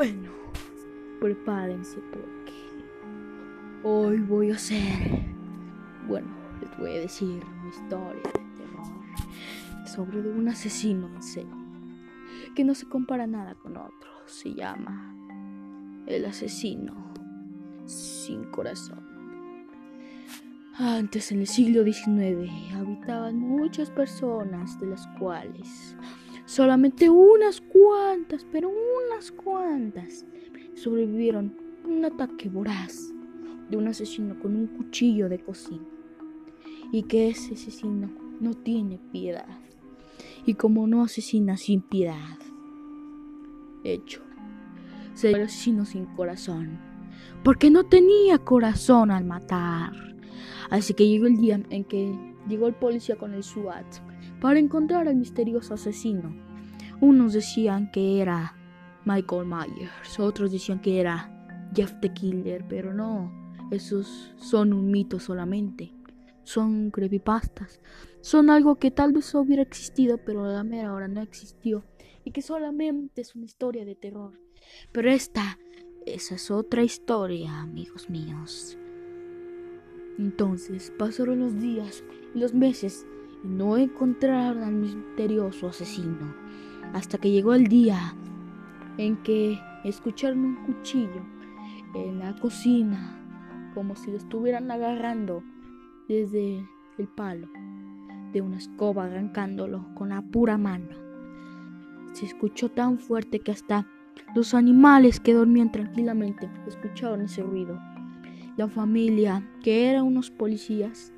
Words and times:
Bueno, 0.00 0.30
prepárense 1.20 2.00
porque 2.10 2.54
hoy 3.82 4.18
voy 4.20 4.50
a 4.50 4.54
hacer, 4.54 5.26
bueno, 6.08 6.26
les 6.58 6.78
voy 6.78 6.92
a 6.92 7.00
decir 7.00 7.44
una 7.44 7.68
historia 7.68 8.22
de 8.22 8.40
terror 8.56 9.86
sobre 9.86 10.20
un 10.20 10.48
asesino 10.48 11.06
en 11.06 11.22
serie 11.22 11.50
que 12.56 12.64
no 12.64 12.74
se 12.74 12.88
compara 12.88 13.26
nada 13.26 13.54
con 13.56 13.76
otro. 13.76 14.10
Se 14.24 14.54
llama 14.54 15.14
El 16.06 16.24
asesino 16.24 17.12
sin 17.84 18.44
corazón. 18.44 19.04
Antes, 20.78 21.30
en 21.30 21.40
el 21.40 21.46
siglo 21.46 21.84
XIX, 21.84 22.74
habitaban 22.74 23.38
muchas 23.38 23.90
personas, 23.90 24.80
de 24.80 24.86
las 24.86 25.06
cuales 25.18 25.94
solamente 26.44 27.08
unas 27.08 27.60
cuantas, 27.60 28.46
pero 28.50 28.70
unas 28.70 29.32
cuantas, 29.32 30.24
sobrevivieron 30.74 31.56
un 31.84 32.04
ataque 32.04 32.48
voraz 32.48 33.12
de 33.68 33.76
un 33.76 33.88
asesino 33.88 34.38
con 34.40 34.56
un 34.56 34.66
cuchillo 34.66 35.28
de 35.28 35.38
cocina. 35.38 35.86
Y 36.92 37.04
que 37.04 37.28
ese 37.28 37.54
asesino 37.54 38.10
no 38.40 38.54
tiene 38.54 38.98
piedad. 39.12 39.46
Y 40.44 40.54
como 40.54 40.86
no 40.86 41.02
asesina 41.02 41.56
sin 41.56 41.82
piedad, 41.82 42.38
hecho, 43.84 44.22
se 45.14 45.34
asesino 45.34 45.84
sin 45.84 46.06
corazón, 46.06 46.78
porque 47.44 47.70
no 47.70 47.84
tenía 47.84 48.38
corazón 48.38 49.10
al 49.10 49.24
matar. 49.24 49.92
Así 50.70 50.94
que 50.94 51.06
llegó 51.06 51.26
el 51.26 51.36
día 51.36 51.60
en 51.70 51.84
que 51.84 52.12
llegó 52.48 52.66
el 52.66 52.74
policía 52.74 53.16
con 53.16 53.34
el 53.34 53.42
SWAT 53.42 53.86
para 54.40 54.58
encontrar 54.58 55.08
al 55.08 55.16
misterioso 55.16 55.74
asesino. 55.74 56.34
Unos 57.00 57.32
decían 57.32 57.90
que 57.90 58.20
era 58.20 58.54
Michael 59.04 59.46
Myers, 59.46 60.18
otros 60.18 60.52
decían 60.52 60.80
que 60.80 61.00
era 61.00 61.70
Jeff 61.74 61.94
the 62.00 62.12
Killer, 62.12 62.64
pero 62.68 62.92
no, 62.92 63.54
esos 63.70 64.32
son 64.36 64.72
un 64.72 64.90
mito 64.90 65.20
solamente. 65.20 65.92
Son 66.42 66.90
creepypastas. 66.90 67.80
Son 68.20 68.50
algo 68.50 68.76
que 68.76 68.90
tal 68.90 69.12
vez 69.12 69.32
hubiera 69.34 69.62
existido, 69.62 70.18
pero 70.18 70.44
a 70.44 70.48
la 70.48 70.64
mera 70.64 70.92
hora 70.92 71.06
no 71.06 71.20
existió. 71.20 71.84
Y 72.24 72.32
que 72.32 72.42
solamente 72.42 73.20
es 73.20 73.34
una 73.34 73.44
historia 73.44 73.84
de 73.84 73.94
terror. 73.94 74.38
Pero 74.92 75.10
esta, 75.10 75.58
esa 76.06 76.34
es 76.34 76.50
otra 76.50 76.82
historia, 76.82 77.60
amigos 77.60 78.10
míos. 78.10 78.76
Entonces 80.18 80.92
pasaron 80.98 81.38
los 81.38 81.58
días 81.60 82.04
y 82.34 82.40
los 82.40 82.52
meses 82.52 83.06
y 83.42 83.48
no 83.48 83.76
encontraron 83.76 84.62
al 84.62 84.74
misterioso 84.74 85.68
asesino, 85.68 86.34
hasta 86.92 87.18
que 87.18 87.30
llegó 87.30 87.54
el 87.54 87.66
día 87.66 88.14
en 88.98 89.16
que 89.22 89.58
escucharon 89.84 90.44
un 90.44 90.56
cuchillo 90.66 91.22
en 91.94 92.18
la 92.18 92.36
cocina, 92.36 93.16
como 93.74 93.96
si 93.96 94.10
lo 94.10 94.16
estuvieran 94.16 94.70
agarrando 94.70 95.42
desde 96.08 96.66
el 96.98 97.08
palo 97.08 97.48
de 98.32 98.40
una 98.40 98.58
escoba, 98.58 99.04
arrancándolo 99.04 99.86
con 99.94 100.10
la 100.10 100.22
pura 100.22 100.58
mano. 100.58 100.88
Se 102.12 102.26
escuchó 102.26 102.70
tan 102.70 102.98
fuerte 102.98 103.40
que 103.40 103.52
hasta 103.52 103.86
los 104.34 104.54
animales 104.54 105.20
que 105.20 105.34
dormían 105.34 105.72
tranquilamente 105.72 106.50
escucharon 106.66 107.22
ese 107.22 107.42
ruido 107.42 107.80
la 108.60 108.68
familia, 108.68 109.42
que 109.62 109.88
eran 109.88 110.04
unos 110.04 110.30
policías. 110.30 111.12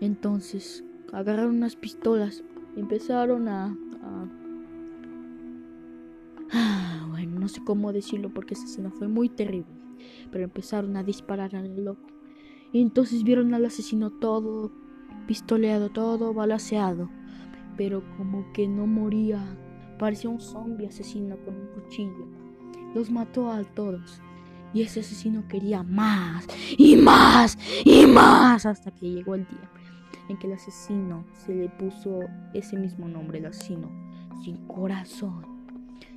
Entonces 0.00 0.84
agarraron 1.12 1.56
unas 1.56 1.76
pistolas 1.76 2.42
y 2.74 2.80
empezaron 2.80 3.48
a, 3.48 3.76
bueno, 7.10 7.40
no 7.40 7.48
sé 7.48 7.62
cómo 7.62 7.92
decirlo 7.92 8.32
porque 8.32 8.54
esa 8.54 8.64
escena 8.64 8.90
fue 8.90 9.08
muy 9.08 9.28
terrible, 9.28 9.70
pero 10.30 10.44
empezaron 10.44 10.96
a 10.96 11.02
disparar 11.02 11.54
al 11.54 11.84
loco. 11.84 12.08
Y 12.72 12.80
entonces 12.80 13.22
vieron 13.22 13.52
al 13.54 13.66
asesino 13.66 14.10
todo 14.10 14.72
pistoleado, 15.26 15.90
todo 15.90 16.32
balaseado, 16.32 17.10
pero 17.76 18.02
como 18.16 18.50
que 18.52 18.66
no 18.66 18.86
moría, 18.86 19.58
parecía 19.98 20.30
un 20.30 20.40
zombie 20.40 20.86
asesino 20.86 21.36
con 21.44 21.54
un 21.54 21.66
cuchillo. 21.68 22.26
Los 22.94 23.10
mató 23.10 23.50
a 23.50 23.62
todos. 23.62 24.20
Y 24.74 24.80
ese 24.80 25.00
asesino 25.00 25.46
quería 25.48 25.82
más 25.82 26.46
y 26.78 26.96
más 26.96 27.58
y 27.84 28.06
más 28.06 28.64
hasta 28.64 28.90
que 28.90 29.10
llegó 29.10 29.34
el 29.34 29.46
día 29.46 29.70
que 30.38 30.46
el 30.46 30.54
asesino 30.54 31.24
se 31.32 31.54
le 31.54 31.68
puso 31.68 32.20
ese 32.54 32.76
mismo 32.76 33.08
nombre, 33.08 33.38
el 33.38 33.46
asesino 33.46 33.90
sin 34.42 34.66
corazón. 34.66 35.46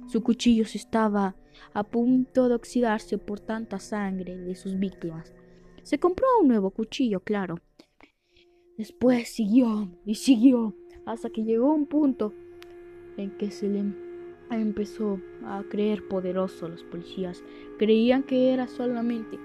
Su 0.07 0.21
cuchillo 0.21 0.65
se 0.65 0.77
estaba 0.77 1.35
a 1.73 1.83
punto 1.83 2.47
de 2.47 2.55
oxidarse 2.55 3.17
por 3.17 3.39
tanta 3.39 3.79
sangre 3.79 4.37
de 4.37 4.55
sus 4.55 4.77
víctimas. 4.77 5.33
Se 5.83 5.99
compró 5.99 6.25
un 6.41 6.47
nuevo 6.47 6.71
cuchillo, 6.71 7.19
claro. 7.19 7.59
Después 8.77 9.29
siguió 9.29 9.89
y 10.05 10.15
siguió 10.15 10.75
hasta 11.05 11.29
que 11.29 11.43
llegó 11.43 11.73
un 11.73 11.85
punto 11.85 12.33
en 13.17 13.37
que 13.37 13.51
se 13.51 13.69
le 13.69 13.79
empezó 14.49 15.19
a 15.45 15.63
creer 15.69 16.07
poderoso 16.07 16.67
los 16.67 16.83
policías. 16.83 17.43
Creían 17.77 18.23
que 18.23 18.53
era 18.53 18.67
solamente 18.67 19.39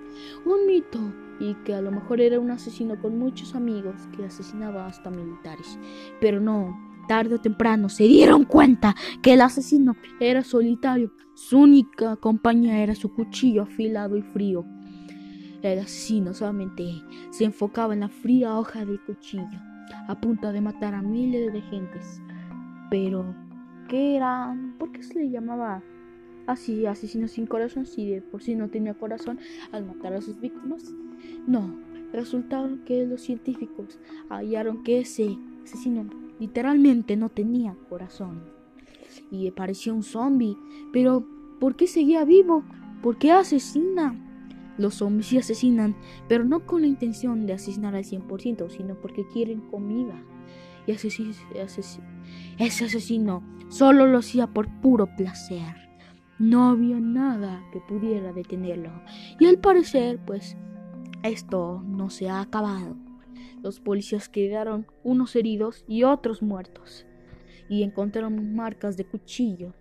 un 0.44 0.66
mito 0.66 1.00
y 1.40 1.54
que 1.64 1.74
a 1.74 1.80
lo 1.80 1.90
mejor 1.90 2.20
era 2.20 2.38
un 2.38 2.50
asesino 2.50 3.00
con 3.00 3.18
muchos 3.18 3.54
amigos 3.54 3.94
que 4.16 4.24
asesinaba 4.24 4.86
hasta 4.86 5.10
militares. 5.10 5.78
Pero 6.20 6.40
no, 6.40 6.78
tarde 7.08 7.36
o 7.36 7.40
temprano 7.40 7.88
se 7.88 8.04
dieron 8.04 8.44
cuenta 8.44 8.94
que 9.22 9.32
el 9.32 9.40
asesino 9.40 9.96
era 10.20 10.44
solitario. 10.44 11.12
Su 11.34 11.58
única 11.58 12.16
compañía 12.16 12.82
era 12.82 12.94
su 12.94 13.12
cuchillo 13.14 13.62
afilado 13.62 14.16
y 14.16 14.22
frío. 14.22 14.64
El 15.62 15.80
asesino 15.80 16.34
solamente 16.34 16.84
se 17.30 17.44
enfocaba 17.44 17.94
en 17.94 18.00
la 18.00 18.08
fría 18.08 18.58
hoja 18.58 18.84
del 18.84 19.00
cuchillo, 19.00 19.58
a 20.08 20.20
punto 20.20 20.52
de 20.52 20.60
matar 20.60 20.94
a 20.94 21.02
miles 21.02 21.52
de 21.52 21.60
gentes. 21.62 22.22
Pero 22.90 23.34
qué 23.90 24.14
era, 24.14 24.56
por 24.78 24.92
qué 24.92 25.02
se 25.02 25.18
le 25.18 25.30
llamaba 25.30 25.82
así, 26.46 26.86
asesino 26.86 27.26
sin 27.26 27.46
corazón, 27.46 27.86
si 27.86 28.08
de 28.08 28.22
por 28.22 28.40
sí 28.40 28.54
no 28.54 28.68
tenía 28.68 28.94
corazón 28.94 29.40
al 29.72 29.84
matar 29.84 30.14
a 30.14 30.20
sus 30.20 30.40
víctimas. 30.40 30.94
No, 31.48 31.74
resultaron 32.12 32.84
que 32.84 33.04
los 33.04 33.20
científicos 33.20 33.98
hallaron 34.28 34.84
que 34.84 35.00
ese 35.00 35.36
asesino 35.64 36.06
literalmente 36.38 37.16
no 37.16 37.30
tenía 37.30 37.76
corazón 37.88 38.44
y 39.30 39.50
parecía 39.50 39.92
un 39.92 40.04
zombie. 40.04 40.56
Pero, 40.92 41.26
¿por 41.58 41.74
qué 41.74 41.88
seguía 41.88 42.24
vivo? 42.24 42.62
¿Por 43.02 43.18
qué 43.18 43.32
asesina? 43.32 44.14
Los 44.78 44.94
zombies 44.94 45.26
sí 45.26 45.38
asesinan, 45.38 45.96
pero 46.28 46.44
no 46.44 46.64
con 46.64 46.82
la 46.82 46.86
intención 46.86 47.44
de 47.44 47.54
asesinar 47.54 47.96
al 47.96 48.04
100%, 48.04 48.70
sino 48.70 48.94
porque 48.94 49.26
quieren 49.26 49.60
comida 49.62 50.14
y 50.86 50.92
ese 50.92 52.84
asesino 52.84 53.42
solo 53.68 54.06
lo 54.06 54.18
hacía 54.18 54.46
por 54.46 54.68
puro 54.80 55.06
placer. 55.16 55.74
No 56.38 56.70
había 56.70 56.98
nada 56.98 57.62
que 57.72 57.80
pudiera 57.80 58.32
detenerlo. 58.32 58.90
Y 59.38 59.46
al 59.46 59.58
parecer, 59.58 60.18
pues, 60.26 60.56
esto 61.22 61.82
no 61.86 62.08
se 62.08 62.28
ha 62.28 62.40
acabado. 62.40 62.96
Los 63.62 63.78
policías 63.78 64.28
quedaron 64.28 64.86
unos 65.04 65.36
heridos 65.36 65.84
y 65.86 66.04
otros 66.04 66.42
muertos. 66.42 67.06
Y 67.68 67.82
encontraron 67.82 68.54
marcas 68.54 68.96
de 68.96 69.04
cuchillo, 69.04 69.74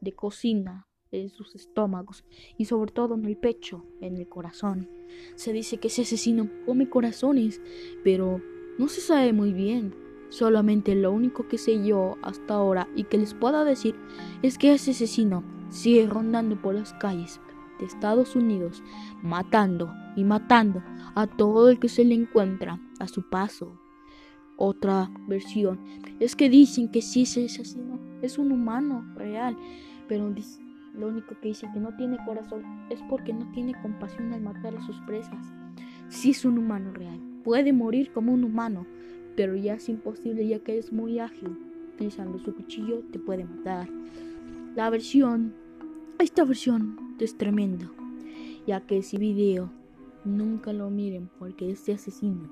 de 0.00 0.12
cocina, 0.12 0.86
en 1.12 1.30
sus 1.30 1.54
estómagos 1.54 2.24
y 2.58 2.66
sobre 2.66 2.92
todo 2.92 3.14
en 3.14 3.24
el 3.26 3.36
pecho, 3.36 3.84
en 4.00 4.16
el 4.16 4.28
corazón. 4.28 4.88
Se 5.34 5.52
dice 5.52 5.78
que 5.78 5.88
ese 5.88 6.02
asesino 6.02 6.50
come 6.64 6.88
corazones, 6.88 7.60
pero 8.04 8.40
no 8.78 8.88
se 8.88 9.00
sabe 9.00 9.32
muy 9.32 9.52
bien. 9.52 9.94
Solamente 10.28 10.94
lo 10.94 11.12
único 11.12 11.46
que 11.48 11.58
sé 11.58 11.84
yo 11.84 12.16
hasta 12.22 12.54
ahora 12.54 12.88
y 12.94 13.04
que 13.04 13.18
les 13.18 13.34
puedo 13.34 13.64
decir 13.64 13.94
es 14.42 14.58
que 14.58 14.74
ese 14.74 14.90
asesino 14.90 15.44
sigue 15.70 16.06
rondando 16.06 16.60
por 16.60 16.74
las 16.74 16.92
calles 16.94 17.40
de 17.78 17.86
Estados 17.86 18.36
Unidos, 18.36 18.82
matando 19.22 19.92
y 20.16 20.24
matando 20.24 20.82
a 21.14 21.26
todo 21.26 21.68
el 21.68 21.78
que 21.78 21.88
se 21.88 22.04
le 22.04 22.14
encuentra 22.14 22.80
a 22.98 23.08
su 23.08 23.28
paso. 23.28 23.78
Otra 24.56 25.10
versión 25.28 25.78
es 26.18 26.34
que 26.34 26.48
dicen 26.48 26.90
que 26.90 27.02
si 27.02 27.22
ese 27.22 27.44
asesino 27.44 28.00
es 28.22 28.38
un 28.38 28.52
humano 28.52 29.04
real, 29.14 29.56
pero 30.08 30.32
lo 30.94 31.08
único 31.08 31.38
que 31.40 31.48
dicen 31.48 31.72
que 31.72 31.80
no 31.80 31.94
tiene 31.96 32.16
corazón 32.24 32.62
es 32.88 33.00
porque 33.08 33.34
no 33.34 33.50
tiene 33.52 33.74
compasión 33.82 34.32
al 34.32 34.40
matar 34.40 34.74
a 34.74 34.86
sus 34.86 34.98
presas. 35.02 35.52
Si 36.08 36.30
es 36.30 36.44
un 36.46 36.58
humano 36.58 36.92
real, 36.92 37.20
puede 37.44 37.72
morir 37.72 38.12
como 38.12 38.32
un 38.32 38.44
humano, 38.44 38.86
pero 39.36 39.54
ya 39.56 39.74
es 39.74 39.88
imposible 39.88 40.46
ya 40.46 40.58
que 40.60 40.78
es 40.78 40.92
muy 40.92 41.18
ágil. 41.18 41.58
Utilizando 41.94 42.38
su 42.38 42.54
cuchillo 42.54 43.02
te 43.10 43.18
puede 43.18 43.44
matar. 43.44 43.88
La 44.74 44.90
versión, 44.90 45.54
esta 46.18 46.44
versión 46.44 46.96
es 47.18 47.36
tremenda, 47.38 47.90
ya 48.66 48.80
que 48.80 48.98
ese 48.98 49.18
video 49.18 49.70
nunca 50.24 50.72
lo 50.72 50.90
miren 50.90 51.30
porque 51.38 51.70
este 51.70 51.92
asesino 51.94 52.50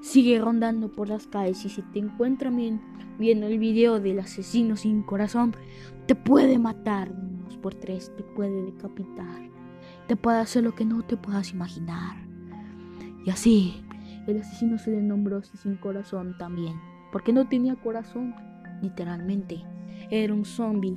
sigue 0.00 0.38
rondando 0.38 0.90
por 0.90 1.08
las 1.08 1.26
calles 1.26 1.64
y 1.64 1.68
si 1.68 1.82
te 1.82 1.98
encuentran 1.98 2.56
viendo 3.18 3.46
el 3.46 3.58
video 3.58 4.00
del 4.00 4.20
asesino 4.20 4.76
sin 4.76 5.02
corazón, 5.02 5.54
te 6.06 6.14
puede 6.14 6.58
matar 6.58 7.12
por 7.56 7.74
tres 7.74 8.12
te 8.16 8.22
puede 8.22 8.62
decapitar. 8.62 9.50
Te 10.06 10.16
puede 10.16 10.38
hacer 10.38 10.62
lo 10.62 10.74
que 10.74 10.84
no 10.84 11.02
te 11.02 11.16
puedas 11.16 11.50
imaginar. 11.52 12.16
Y 13.24 13.30
así, 13.30 13.82
el 14.26 14.40
asesino 14.40 14.78
se 14.78 14.90
le 14.90 15.02
nombró 15.02 15.42
sin 15.42 15.76
corazón 15.76 16.36
también. 16.38 16.74
Porque 17.12 17.32
no 17.32 17.48
tenía 17.48 17.76
corazón, 17.76 18.34
literalmente. 18.82 19.62
Era 20.10 20.34
un 20.34 20.44
zombie. 20.44 20.96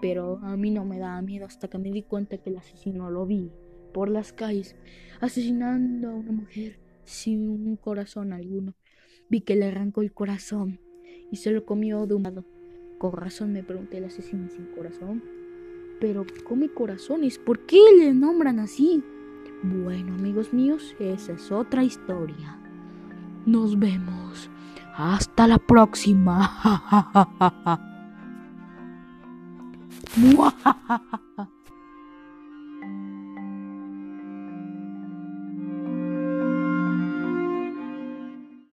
Pero 0.00 0.38
a 0.42 0.56
mí 0.56 0.70
no 0.70 0.84
me 0.84 0.98
daba 0.98 1.20
miedo 1.22 1.46
hasta 1.46 1.68
que 1.68 1.78
me 1.78 1.90
di 1.90 2.02
cuenta 2.02 2.38
que 2.38 2.50
el 2.50 2.56
asesino 2.56 3.10
lo 3.10 3.26
vi 3.26 3.50
por 3.92 4.08
las 4.08 4.32
calles, 4.32 4.76
asesinando 5.20 6.10
a 6.10 6.14
una 6.14 6.32
mujer 6.32 6.78
sin 7.04 7.48
un 7.48 7.76
corazón 7.76 8.32
alguno. 8.32 8.74
Vi 9.28 9.40
que 9.40 9.56
le 9.56 9.66
arrancó 9.66 10.02
el 10.02 10.12
corazón 10.12 10.80
y 11.30 11.36
se 11.36 11.50
lo 11.50 11.64
comió 11.64 12.06
de 12.06 12.14
un 12.14 12.22
lado. 12.22 12.44
Con 12.98 13.12
razón 13.12 13.52
me 13.52 13.62
pregunté 13.62 13.98
el 13.98 14.04
asesino 14.04 14.48
sin 14.48 14.66
corazón. 14.66 15.22
Pero 16.00 16.24
come 16.44 16.68
corazones, 16.68 17.38
¿por 17.38 17.66
qué 17.66 17.80
le 17.98 18.14
nombran 18.14 18.60
así? 18.60 19.02
Bueno, 19.62 20.14
amigos 20.14 20.52
míos, 20.52 20.94
esa 20.98 21.32
es 21.32 21.50
otra 21.50 21.82
historia. 21.82 22.56
Nos 23.44 23.78
vemos. 23.78 24.50
Hasta 24.96 25.46
la 25.46 25.58
próxima. 25.58 26.50